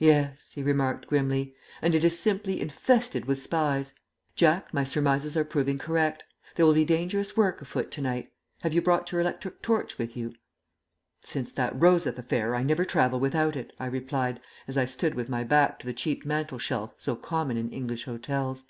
[0.00, 3.94] "Yes," he remarked, grimly; "and it is simply infested with spies.
[4.34, 6.24] Jack, my surmises are proving correct.
[6.56, 8.32] There will be dangerous work afoot to night.
[8.62, 10.34] Have you brought your electric torch with you?"
[11.22, 15.28] "Since that Rosyth affair, I never travel without it," I replied, as I stood with
[15.28, 18.64] my back to the cheap mantel shelf so common in English hotels.